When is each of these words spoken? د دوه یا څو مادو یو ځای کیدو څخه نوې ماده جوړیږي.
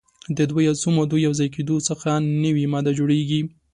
د 0.37 0.39
دوه 0.49 0.61
یا 0.67 0.73
څو 0.81 0.89
مادو 0.95 1.17
یو 1.25 1.33
ځای 1.39 1.49
کیدو 1.55 1.75
څخه 1.87 2.09
نوې 2.43 2.65
ماده 2.73 2.91
جوړیږي. 2.99 3.41